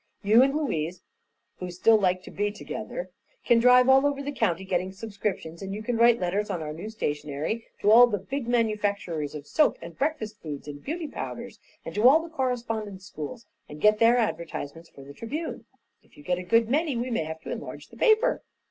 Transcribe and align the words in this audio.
"You 0.23 0.41
and 0.41 0.55
Louise, 0.55 1.03
who 1.59 1.69
still 1.69 1.95
like 1.99 2.23
to 2.23 2.31
be 2.31 2.49
together, 2.51 3.11
can 3.45 3.59
drive 3.59 3.87
all 3.87 4.03
over 4.03 4.23
the 4.23 4.31
county 4.31 4.65
getting 4.65 4.91
subscriptions, 4.91 5.61
and 5.61 5.75
you 5.75 5.83
can 5.83 5.95
write 5.95 6.19
letters 6.19 6.49
on 6.49 6.63
our 6.63 6.73
new 6.73 6.89
stationery 6.89 7.67
to 7.81 7.91
all 7.91 8.07
the 8.07 8.17
big 8.17 8.47
manufacturers 8.47 9.35
of 9.35 9.45
soaps 9.45 9.77
and 9.79 9.99
breakfast 9.99 10.41
foods 10.41 10.67
and 10.67 10.83
beauty 10.83 11.07
powders 11.07 11.59
and 11.85 11.93
to 11.93 12.07
all 12.09 12.19
the 12.23 12.29
correspondence 12.29 13.05
schools 13.05 13.45
and 13.69 13.79
get 13.79 13.99
their 13.99 14.17
advertisements 14.17 14.89
for 14.89 15.03
the 15.03 15.13
Tribune. 15.13 15.65
If 16.01 16.17
you 16.17 16.23
get 16.23 16.39
a 16.39 16.43
good 16.43 16.67
many, 16.67 16.97
we 16.97 17.11
may 17.11 17.25
have 17.25 17.41
to 17.41 17.51
enlarge 17.51 17.89
the 17.89 17.97
paper." 17.97 18.41